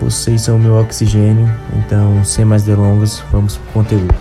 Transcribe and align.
vocês 0.00 0.42
são 0.42 0.56
o 0.56 0.58
meu 0.58 0.74
oxigênio, 0.76 1.46
então 1.76 2.24
sem 2.24 2.44
mais 2.44 2.62
delongas, 2.62 3.18
vamos 3.32 3.56
pro 3.56 3.72
conteúdo. 3.72 4.14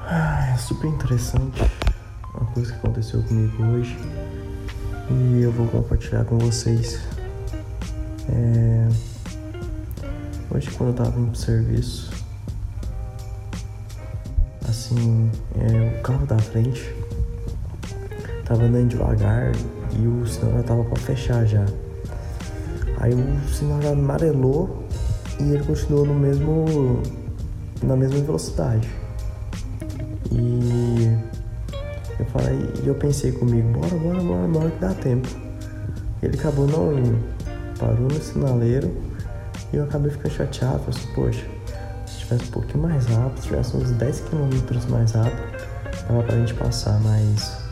Ah, 0.00 0.50
é 0.54 0.56
super 0.56 0.88
interessante 0.88 1.62
uma 2.34 2.46
coisa 2.46 2.72
que 2.72 2.78
aconteceu 2.78 3.22
comigo 3.22 3.62
hoje 3.64 3.96
e 5.10 5.42
eu 5.42 5.52
vou 5.52 5.66
compartilhar 5.68 6.24
com 6.24 6.38
vocês. 6.38 7.00
É... 8.30 8.88
Hoje 10.50 10.70
quando 10.70 10.90
eu 10.90 10.94
tava 10.94 11.20
indo 11.20 11.32
pro 11.32 11.38
serviço, 11.38 12.10
assim, 14.66 15.30
é, 15.54 15.98
o 15.98 16.02
carro 16.02 16.26
da 16.26 16.38
frente 16.38 16.95
tava 18.46 18.62
andando 18.62 18.88
devagar 18.88 19.52
e 19.98 20.06
o 20.06 20.26
sinal 20.26 20.52
já 20.52 20.62
tava 20.62 20.84
pra 20.84 20.96
fechar 20.96 21.44
já. 21.44 21.64
Aí 22.98 23.12
o 23.12 23.48
sinal 23.48 23.82
já 23.82 23.90
amarelou 23.90 24.84
e 25.40 25.52
ele 25.52 25.64
continuou 25.64 26.06
no 26.06 26.14
mesmo. 26.14 27.02
na 27.82 27.96
mesma 27.96 28.20
velocidade. 28.20 28.88
E 30.32 31.16
eu 32.18 32.26
falei, 32.26 32.70
e 32.82 32.86
eu 32.86 32.94
pensei 32.94 33.32
comigo, 33.32 33.68
bora, 33.68 33.96
bora, 33.96 34.22
bora, 34.22 34.48
bora 34.48 34.70
que 34.70 34.78
dá 34.80 34.94
tempo. 34.94 35.28
Ele 36.22 36.36
acabou 36.38 36.66
não 36.66 36.98
indo, 36.98 37.18
parou 37.78 38.08
no 38.08 38.20
sinaleiro 38.20 38.90
e 39.72 39.76
eu 39.76 39.84
acabei 39.84 40.10
ficando 40.10 40.32
chateado, 40.32 40.78
falei 40.78 41.00
assim, 41.00 41.14
poxa, 41.14 41.46
se 42.06 42.18
tivesse 42.20 42.44
um 42.44 42.52
pouquinho 42.52 42.82
mais 42.84 43.06
rápido, 43.06 43.40
se 43.40 43.48
tivesse 43.48 43.76
uns 43.76 43.90
10 43.92 44.20
km 44.20 44.90
mais 44.90 45.12
rápido, 45.12 45.42
dava 46.08 46.22
pra 46.22 46.36
gente 46.36 46.54
passar, 46.54 46.98
mas 47.00 47.65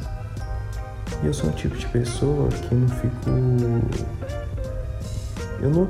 eu 1.26 1.34
sou 1.34 1.48
um 1.50 1.52
tipo 1.52 1.76
de 1.76 1.86
pessoa 1.86 2.48
que 2.48 2.74
não 2.74 2.88
fico. 2.88 3.30
Eu 5.60 5.70
não 5.70 5.88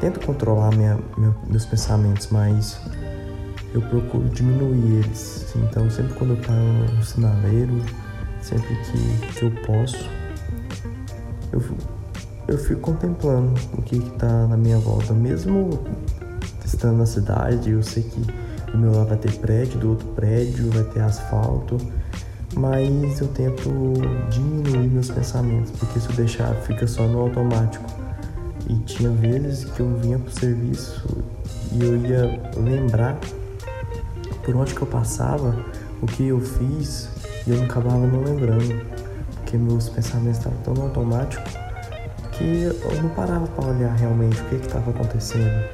tento 0.00 0.20
controlar 0.20 0.74
minha, 0.74 0.98
meu, 1.16 1.34
meus 1.48 1.64
pensamentos, 1.64 2.28
mas 2.30 2.80
eu 3.72 3.80
procuro 3.82 4.28
diminuir 4.28 5.04
eles. 5.04 5.54
Então, 5.56 5.88
sempre 5.90 6.14
quando 6.14 6.30
eu 6.30 6.36
paro 6.38 6.96
no 6.96 7.02
sinaleiro, 7.02 7.82
sempre 8.40 8.74
que, 8.76 9.32
que 9.34 9.42
eu 9.44 9.50
posso, 9.64 10.08
eu, 11.52 11.62
eu 12.48 12.58
fico 12.58 12.80
contemplando 12.80 13.54
o 13.76 13.82
que 13.82 13.96
está 13.96 14.46
na 14.46 14.56
minha 14.56 14.78
volta. 14.78 15.12
Mesmo 15.12 15.78
estando 16.64 16.98
na 16.98 17.06
cidade, 17.06 17.70
eu 17.70 17.82
sei 17.82 18.02
que 18.02 18.20
do 18.72 18.78
meu 18.78 18.92
lado 18.92 19.08
vai 19.08 19.18
ter 19.18 19.32
prédio, 19.38 19.78
do 19.78 19.90
outro 19.90 20.06
prédio 20.08 20.70
vai 20.70 20.82
ter 20.84 21.00
asfalto 21.00 21.76
mas 22.56 23.20
eu 23.20 23.28
tento 23.28 23.70
diminuir 24.30 24.88
meus 24.88 25.10
pensamentos, 25.10 25.70
porque 25.72 26.00
se 26.00 26.08
eu 26.08 26.16
deixar 26.16 26.54
fica 26.62 26.86
só 26.86 27.02
no 27.02 27.20
automático. 27.20 27.84
E 28.68 28.74
tinha 28.80 29.10
vezes 29.10 29.66
que 29.66 29.80
eu 29.80 29.94
vinha 29.98 30.18
pro 30.18 30.32
serviço 30.32 31.06
e 31.72 31.84
eu 31.84 31.96
ia 31.98 32.50
lembrar 32.56 33.18
por 34.42 34.56
onde 34.56 34.74
que 34.74 34.82
eu 34.82 34.86
passava, 34.86 35.54
o 36.00 36.06
que 36.06 36.28
eu 36.28 36.40
fiz, 36.40 37.10
e 37.46 37.50
eu 37.50 37.62
acabava 37.62 37.98
não 37.98 38.24
lembrando, 38.24 38.80
porque 39.34 39.56
meus 39.56 39.88
pensamentos 39.88 40.38
estavam 40.38 40.58
tão 40.62 40.82
automáticos 40.82 41.52
que 42.32 42.64
eu 42.64 43.02
não 43.02 43.10
parava 43.10 43.46
para 43.46 43.66
olhar 43.66 43.94
realmente 43.94 44.40
o 44.40 44.44
que 44.46 44.56
estava 44.56 44.90
acontecendo. 44.90 45.64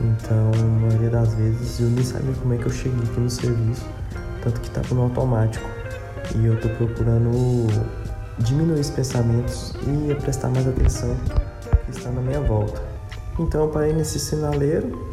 Então, 0.00 0.50
a 0.54 0.80
maioria 0.80 1.10
das 1.10 1.34
vezes 1.34 1.78
eu 1.80 1.88
nem 1.88 2.04
sabia 2.04 2.34
como 2.34 2.54
é 2.54 2.56
que 2.56 2.66
eu 2.66 2.72
cheguei 2.72 2.98
aqui 2.98 3.20
no 3.20 3.30
serviço, 3.30 3.86
tanto 4.42 4.60
que 4.60 4.68
estava 4.68 4.94
no 4.94 5.02
automático. 5.02 5.81
E 6.34 6.46
eu 6.46 6.58
tô 6.60 6.68
procurando 6.70 7.66
diminuir 8.38 8.80
esses 8.80 8.94
pensamentos 8.94 9.74
e 9.82 10.14
prestar 10.14 10.48
mais 10.48 10.66
atenção 10.66 11.14
que 11.84 11.90
está 11.90 12.10
na 12.10 12.22
minha 12.22 12.40
volta. 12.40 12.80
Então 13.38 13.64
eu 13.64 13.68
parei 13.68 13.92
nesse 13.92 14.18
sinaleiro, 14.18 15.08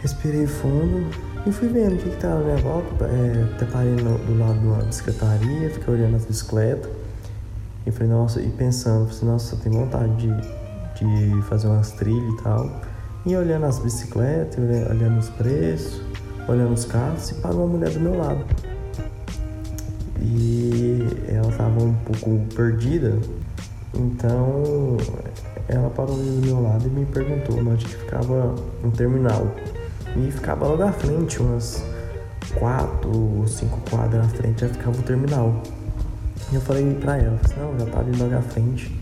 respirei 0.00 0.46
fundo 0.46 1.10
e 1.44 1.50
fui 1.50 1.68
vendo 1.68 1.94
o 1.94 1.98
que 1.98 2.08
estava 2.08 2.38
na 2.38 2.44
minha 2.44 2.56
volta. 2.58 3.04
É, 3.04 3.54
até 3.54 3.64
parei 3.66 3.96
no, 3.96 4.18
do 4.18 4.38
lado 4.38 4.58
de 4.60 4.66
uma 4.66 4.82
bicicletaria, 4.82 5.70
fiquei 5.70 5.94
olhando 5.94 6.16
as 6.16 6.24
bicicletas 6.24 6.90
e 7.84 7.90
falei, 7.90 8.08
nossa, 8.08 8.40
e 8.40 8.48
pensando, 8.50 9.08
falei, 9.08 9.32
nossa, 9.32 9.54
eu 9.54 9.58
tenho 9.60 9.74
vontade 9.76 10.16
de, 10.16 11.34
de 11.34 11.42
fazer 11.42 11.66
umas 11.66 11.90
trilhas 11.92 12.34
e 12.34 12.42
tal. 12.42 12.80
E 13.24 13.36
olhando 13.36 13.66
as 13.66 13.80
bicicletas, 13.80 14.56
olhando 14.88 15.18
os 15.18 15.28
preços, 15.30 16.00
olhando 16.48 16.74
os 16.74 16.84
carros, 16.84 17.30
e 17.30 17.34
parou 17.34 17.64
uma 17.64 17.76
mulher 17.76 17.90
do 17.90 17.98
meu 17.98 18.16
lado 18.16 18.44
e 20.26 21.06
ela 21.28 21.48
estava 21.48 21.80
um 21.80 21.94
pouco 21.94 22.40
perdida, 22.54 23.16
então 23.94 24.96
ela 25.68 25.88
parou 25.90 26.16
do 26.16 26.46
meu 26.46 26.60
lado 26.60 26.86
e 26.86 26.90
me 26.90 27.06
perguntou 27.06 27.58
onde 27.60 27.84
que 27.84 27.94
ficava 27.94 28.54
um 28.82 28.90
terminal. 28.90 29.46
E 30.16 30.30
ficava 30.30 30.66
logo 30.66 30.82
à 30.82 30.92
frente, 30.92 31.40
umas 31.40 31.84
quatro 32.58 33.10
ou 33.10 33.46
cinco 33.46 33.78
quadras 33.88 34.24
à 34.24 34.28
frente, 34.28 34.62
já 34.62 34.68
ficava 34.68 34.98
o 34.98 35.02
terminal. 35.02 35.62
E 36.50 36.54
eu 36.54 36.60
falei 36.60 36.94
pra 36.94 37.18
ela, 37.18 37.38
assim, 37.44 37.54
não, 37.60 37.78
já 37.78 37.86
tá 37.86 38.00
ali 38.00 38.16
logo 38.18 38.34
à 38.34 38.42
frente. 38.42 39.00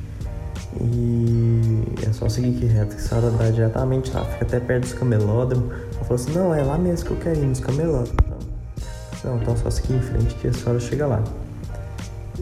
E 0.80 1.84
é 2.06 2.12
só 2.12 2.28
seguir 2.28 2.56
aqui 2.56 2.66
reto, 2.66 2.96
que 2.96 3.00
essa 3.00 3.16
hora 3.16 3.30
dá 3.30 3.50
diretamente 3.50 4.10
lá, 4.12 4.24
fica 4.24 4.44
até 4.44 4.60
perto 4.60 4.82
dos 4.82 4.94
camelódromos. 4.94 5.72
Ela 5.72 6.04
falou 6.04 6.14
assim, 6.14 6.32
não, 6.32 6.54
é 6.54 6.62
lá 6.62 6.76
mesmo 6.76 7.06
que 7.06 7.12
eu 7.12 7.16
quero 7.18 7.38
ir, 7.38 7.46
nos 7.46 7.60
camelódromos. 7.60 8.23
Não, 9.24 9.38
então 9.38 9.56
só 9.56 9.70
seguir 9.70 9.94
em 9.94 10.00
frente 10.00 10.34
que 10.34 10.48
a 10.48 10.52
senhora 10.52 10.78
chega 10.78 11.06
lá. 11.06 11.24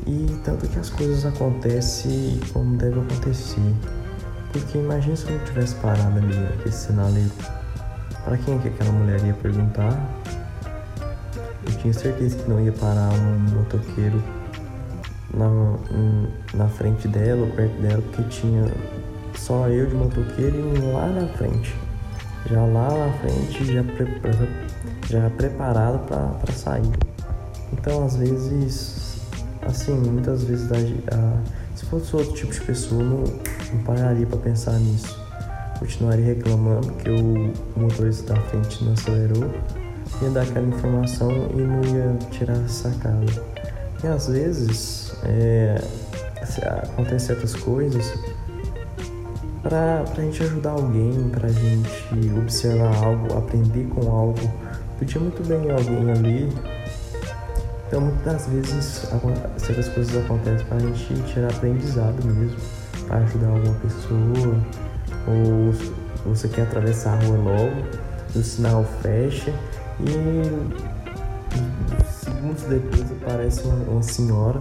E 0.06 0.26
tanto 0.44 0.66
que 0.66 0.78
as 0.78 0.90
coisas 0.90 1.24
acontecem 1.24 2.40
como 2.52 2.76
deve 2.76 2.98
acontecer. 2.98 3.74
Porque 4.52 4.78
imagina 4.78 5.14
se 5.14 5.26
eu 5.28 5.38
não 5.38 5.44
tivesse 5.44 5.74
parado 5.76 6.18
ali 6.18 6.36
naquele 6.36 6.72
sinaleiro. 6.72 7.30
Para 8.24 8.36
quem 8.36 8.56
é 8.56 8.58
que 8.58 8.68
aquela 8.68 8.92
mulher 8.92 9.24
ia 9.24 9.34
perguntar? 9.34 9.96
Eu 11.66 11.72
tinha 11.78 11.92
certeza 11.92 12.36
que 12.36 12.50
não 12.50 12.60
ia 12.60 12.72
parar 12.72 13.12
um 13.12 13.38
motoqueiro 13.56 14.22
na, 15.32 15.48
na 16.54 16.68
frente 16.68 17.06
dela 17.06 17.42
ou 17.42 17.50
perto 17.52 17.80
dela, 17.80 18.02
porque 18.02 18.22
tinha 18.24 18.64
só 19.34 19.68
eu 19.68 19.86
de 19.86 19.94
motoqueiro 19.94 20.56
e 20.56 20.78
um 20.80 20.94
lá 20.94 21.06
na 21.06 21.28
frente. 21.28 21.74
Já 22.50 22.64
lá 22.64 23.06
na 23.06 23.12
frente, 23.14 23.72
já 23.72 23.84
preparado 23.84 24.48
já 25.08 25.28
preparado 25.30 26.06
para 26.06 26.52
sair. 26.52 26.90
Então, 27.72 28.04
às 28.04 28.16
vezes, 28.16 29.20
assim, 29.62 29.92
muitas 29.92 30.44
vezes, 30.44 30.70
a, 30.72 31.14
a, 31.14 31.76
se 31.76 31.84
fosse 31.86 32.16
outro 32.16 32.32
tipo 32.32 32.52
de 32.52 32.60
pessoa, 32.62 33.02
não, 33.02 33.24
não 33.72 33.84
pararia 33.84 34.26
para 34.26 34.38
pensar 34.38 34.78
nisso. 34.78 35.20
Continuaria 35.78 36.24
reclamando 36.24 36.92
que 36.92 37.10
o 37.10 37.52
motorista 37.76 38.34
da 38.34 38.40
frente 38.42 38.84
não 38.84 38.92
acelerou, 38.92 39.50
ia 40.22 40.30
dar 40.30 40.42
aquela 40.42 40.66
informação 40.66 41.30
e 41.54 41.60
não 41.60 41.82
ia 41.84 42.16
tirar 42.30 42.56
a 42.56 42.68
sacada. 42.68 43.26
E 44.02 44.06
às 44.06 44.28
vezes, 44.28 45.12
é, 45.24 45.82
acontecem 46.84 47.18
certas 47.18 47.54
coisas 47.54 48.12
para 49.62 50.02
a 50.02 50.20
gente 50.20 50.42
ajudar 50.42 50.70
alguém, 50.70 51.30
para 51.30 51.46
a 51.46 51.52
gente 51.52 52.32
observar 52.36 52.94
algo, 52.96 53.38
aprender 53.38 53.86
com 53.88 54.10
algo 54.10 54.50
podia 55.02 55.20
muito 55.20 55.42
bem 55.46 55.70
alguém 55.70 56.10
ali. 56.12 56.52
Então, 57.88 58.00
muitas 58.00 58.24
das 58.24 58.46
vezes, 58.46 59.06
certas 59.58 59.88
coisas 59.88 60.24
acontecem 60.24 60.64
para 60.66 60.76
a 60.76 60.80
gente 60.80 61.22
tirar 61.32 61.50
aprendizado 61.50 62.24
mesmo, 62.24 62.56
para 63.06 63.18
ajudar 63.18 63.48
alguma 63.48 63.74
pessoa, 63.74 64.56
ou 65.26 65.74
você 66.24 66.48
quer 66.48 66.62
atravessar 66.62 67.14
a 67.14 67.24
rua 67.24 67.36
logo, 67.36 67.82
o 68.34 68.42
sinal 68.42 68.84
fecha 69.02 69.52
e 70.00 70.42
segundos 72.10 72.62
depois 72.62 73.12
aparece 73.12 73.62
uma, 73.64 73.74
uma 73.90 74.02
senhora 74.02 74.60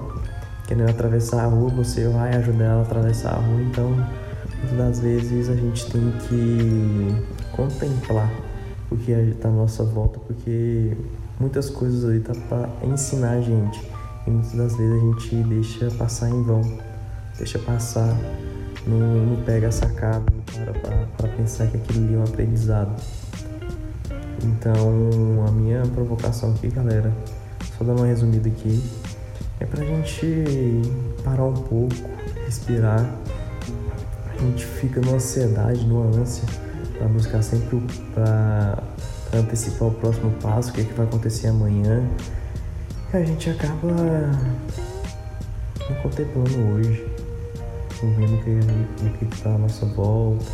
querendo 0.68 0.90
atravessar 0.90 1.44
a 1.44 1.48
rua, 1.48 1.70
você 1.70 2.08
vai 2.08 2.36
ajudar 2.36 2.66
ela 2.66 2.80
a 2.80 2.82
atravessar 2.82 3.34
a 3.34 3.38
rua, 3.38 3.62
então 3.62 4.08
muitas 4.62 4.78
das 4.78 5.00
vezes 5.00 5.50
a 5.50 5.56
gente 5.56 5.90
tem 5.92 6.14
que 6.28 7.56
contemplar 7.56 8.32
o 8.90 8.98
que 8.98 9.12
está 9.12 9.50
à 9.50 9.52
nossa 9.52 9.84
volta, 9.84 10.20
porque 10.20 10.96
muitas 11.40 11.70
coisas 11.70 12.06
ali 12.06 12.20
tá 12.20 12.34
para 12.48 12.70
ensinar 12.86 13.32
a 13.32 13.42
gente. 13.42 13.82
e 14.28 14.30
muitas 14.30 14.54
das 14.54 14.76
vezes 14.76 14.94
a 14.94 15.06
gente 15.06 15.36
deixa 15.44 15.92
passar 15.92 16.30
em 16.30 16.44
vão, 16.44 16.62
deixa 17.38 17.58
passar, 17.60 18.16
não, 18.86 18.98
não 18.98 19.44
pega 19.44 19.70
a 19.70 19.72
sacada, 19.72 20.32
para 21.18 21.28
pensar 21.30 21.68
que 21.68 21.78
aquilo 21.78 22.06
ali 22.06 22.14
é 22.16 22.18
um 22.18 22.24
aprendizado. 22.24 23.02
Então, 24.44 25.46
a 25.48 25.52
minha 25.52 25.82
provocação 25.84 26.52
aqui, 26.52 26.68
galera, 26.68 27.12
só 27.78 27.84
dando 27.84 28.00
uma 28.00 28.08
resumida 28.08 28.50
aqui, 28.50 28.84
é 29.60 29.66
pra 29.66 29.84
gente 29.84 30.82
parar 31.24 31.46
um 31.46 31.54
pouco, 31.54 31.96
respirar. 32.46 33.06
A 34.42 34.44
gente 34.44 34.66
fica 34.66 35.00
numa 35.02 35.18
ansiedade, 35.18 35.86
numa 35.86 36.08
ânsia, 36.20 36.44
para 36.98 37.08
buscar 37.10 37.44
sempre 37.44 37.80
para 38.12 38.82
antecipar 39.34 39.90
o 39.90 39.92
próximo 39.92 40.32
passo, 40.42 40.72
o 40.72 40.74
que, 40.74 40.82
é 40.82 40.84
que 40.84 40.94
vai 40.94 41.06
acontecer 41.06 41.48
amanhã. 41.48 42.04
E 43.14 43.18
a 43.18 43.24
gente 43.24 43.52
acaba 43.52 43.94
não 45.88 45.96
contemplando 46.02 46.58
hoje, 46.74 47.06
não 48.02 48.16
vendo 48.16 48.34
o 48.34 49.18
que, 49.18 49.26
está 49.26 49.54
à 49.54 49.58
nossa 49.60 49.86
volta, 49.86 50.46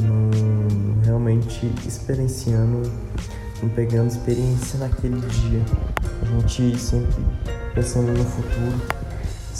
não 0.00 1.04
realmente 1.04 1.70
experienciando, 1.86 2.90
não 3.62 3.68
pegando 3.68 4.08
experiência 4.08 4.78
naquele 4.78 5.20
dia. 5.20 5.62
A 6.22 6.40
gente 6.40 6.78
sempre 6.78 7.22
pensando 7.74 8.16
no 8.16 8.24
futuro, 8.24 8.95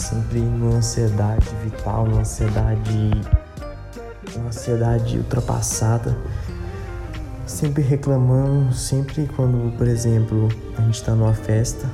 sempre 0.09 0.39
numa 0.39 0.77
ansiedade 0.77 1.49
vital, 1.65 2.07
numa 2.07 2.21
ansiedade, 2.21 3.11
uma 4.37 4.49
ansiedade 4.49 5.19
ultrapassada, 5.19 6.17
sempre 7.45 7.83
reclamando, 7.83 8.73
sempre 8.73 9.29
quando, 9.35 9.77
por 9.77 9.89
exemplo, 9.89 10.49
a 10.79 10.83
gente 10.83 10.95
está 10.95 11.13
numa 11.13 11.35
festa 11.35 11.91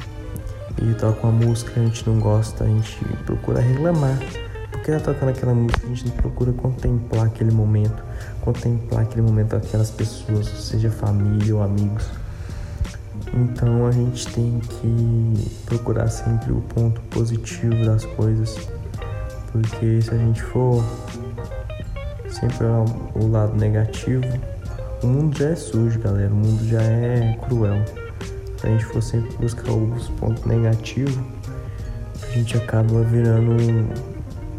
e 0.83 0.93
toca 0.95 1.27
uma 1.27 1.33
música 1.33 1.71
que 1.71 1.81
a 1.81 1.85
gente 1.85 2.07
não 2.09 2.21
gosta, 2.21 2.65
a 2.65 2.67
gente 2.67 3.03
procura 3.25 3.61
reclamar. 3.61 4.19
Porque 4.71 4.91
tá 4.91 5.01
tocando 5.01 5.29
aquela 5.31 5.55
música, 5.55 5.87
a 5.87 5.89
gente 5.89 6.07
não 6.07 6.17
procura 6.17 6.53
contemplar 6.53 7.27
aquele 7.27 7.53
momento, 7.53 8.03
contemplar 8.41 9.05
aquele 9.05 9.23
momento 9.23 9.51
com 9.51 9.57
aquelas 9.57 9.91
pessoas, 9.91 10.49
seja 10.49 10.91
família 10.91 11.55
ou 11.55 11.63
amigos. 11.63 12.11
Então 13.35 13.87
a 13.87 13.91
gente 13.91 14.27
tem 14.33 14.61
que 14.61 15.51
procurar 15.65 16.09
sempre 16.09 16.53
o 16.53 16.61
ponto 16.61 17.01
positivo 17.03 17.85
das 17.85 18.05
coisas, 18.05 18.69
porque 19.51 20.03
se 20.03 20.11
a 20.11 20.19
gente 20.19 20.43
for 20.43 20.85
sempre 22.29 22.67
o 23.15 23.27
lado 23.29 23.57
negativo, 23.57 24.25
o 25.03 25.07
mundo 25.07 25.39
já 25.39 25.49
é 25.51 25.57
sujo, 25.57 25.99
galera, 25.99 26.33
o 26.33 26.37
mundo 26.37 26.65
já 26.67 26.83
é 26.83 27.39
cruel. 27.47 27.85
Se 28.59 28.67
a 28.67 28.71
gente 28.71 28.85
for 28.85 29.03
sempre 29.03 29.37
buscar 29.39 29.73
os 29.73 30.09
pontos 30.11 30.45
negativos, 30.45 31.19
a 32.23 32.27
gente 32.33 32.57
acaba 32.57 33.03
virando 33.03 33.53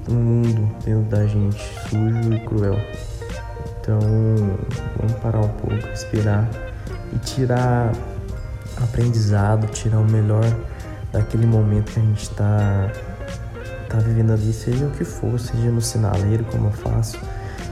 um, 0.10 0.14
mundo 0.14 0.76
dentro 0.84 1.10
da 1.10 1.26
gente 1.26 1.64
sujo 1.90 2.34
e 2.34 2.40
cruel. 2.46 2.78
Então 3.80 4.00
vamos 4.98 5.14
parar 5.22 5.40
um 5.40 5.48
pouco, 5.48 5.76
respirar 5.88 6.50
e 7.14 7.18
tirar 7.20 7.94
aprendizado, 8.84 9.68
tirar 9.68 10.00
o 10.00 10.06
melhor 10.06 10.44
daquele 11.12 11.46
momento 11.46 11.92
que 11.92 12.00
a 12.00 12.04
gente 12.04 12.24
está 12.24 12.92
tá 13.90 13.98
vivendo 14.00 14.32
ali, 14.34 14.52
seja 14.52 14.86
o 14.86 14.92
que 14.92 15.04
for, 15.04 15.40
seja 15.40 15.70
no 15.70 15.82
sinaleiro, 15.82 16.44
como 16.46 16.68
eu 16.68 16.72
faço, 16.72 17.20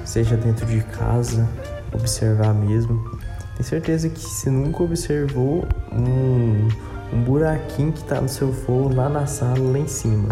seja 0.05 0.37
dentro 0.37 0.65
de 0.65 0.81
casa, 0.81 1.47
observar 1.93 2.53
mesmo. 2.53 3.19
Tenho 3.55 3.67
certeza 3.67 4.09
que 4.09 4.19
se 4.19 4.49
nunca 4.49 4.83
observou 4.83 5.65
um, 5.91 6.67
um 7.13 7.23
buraquinho 7.23 7.91
que 7.91 8.01
está 8.01 8.21
no 8.21 8.29
seu 8.29 8.53
forro 8.53 8.93
lá 8.93 9.09
na 9.09 9.25
sala, 9.25 9.59
lá 9.59 9.79
em 9.79 9.87
cima. 9.87 10.29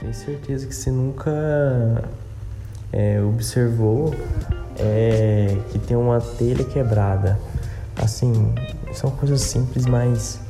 Tenho 0.00 0.14
certeza 0.14 0.66
que 0.66 0.74
você 0.74 0.90
nunca 0.90 1.30
é, 2.92 3.20
observou 3.22 4.14
é, 4.78 5.56
que 5.70 5.78
tem 5.78 5.96
uma 5.96 6.20
telha 6.20 6.64
quebrada. 6.64 7.38
Assim, 8.00 8.54
são 8.92 9.10
coisas 9.10 9.40
simples, 9.40 9.86
mas 9.86 10.40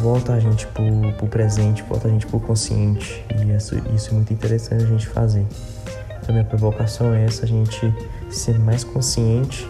volta 0.00 0.32
a 0.32 0.40
gente 0.40 0.66
pro, 0.68 1.12
pro 1.16 1.26
presente, 1.26 1.82
volta 1.82 2.08
a 2.08 2.10
gente 2.10 2.26
pro 2.26 2.40
consciente. 2.40 3.24
E 3.36 3.56
isso, 3.56 3.76
isso 3.94 4.10
é 4.10 4.12
muito 4.12 4.32
interessante 4.32 4.84
a 4.84 4.86
gente 4.86 5.06
fazer. 5.08 5.46
Então, 6.22 6.34
minha 6.34 6.44
provocação 6.44 7.12
é 7.12 7.24
essa: 7.24 7.44
a 7.44 7.48
gente 7.48 7.92
ser 8.30 8.58
mais 8.58 8.84
consciente 8.84 9.68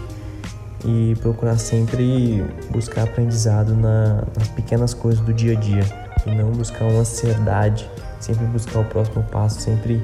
e 0.85 1.15
procurar 1.21 1.59
sempre 1.59 2.43
buscar 2.71 3.05
aprendizado 3.05 3.75
na, 3.75 4.25
nas 4.37 4.49
pequenas 4.49 4.95
coisas 4.95 5.25
do 5.25 5.33
dia 5.33 5.53
a 5.53 5.61
dia 5.61 5.85
e 6.27 6.35
não 6.35 6.51
buscar 6.51 6.85
uma 6.85 7.01
ansiedade, 7.01 7.91
sempre 8.19 8.47
buscar 8.47 8.81
o 8.81 8.85
próximo 8.85 9.23
passo, 9.25 9.61
sempre 9.61 10.03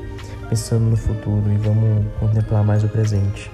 pensando 0.49 0.85
no 0.85 0.97
futuro 0.97 1.51
e 1.51 1.57
vamos 1.57 2.05
contemplar 2.21 2.65
mais 2.65 2.85
o 2.85 2.89
presente. 2.89 3.51